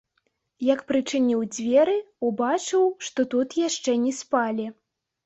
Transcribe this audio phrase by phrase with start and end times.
[0.67, 1.93] Як прычыніў дзверы,
[2.29, 4.65] убачыў, што тут яшчэ не спалі.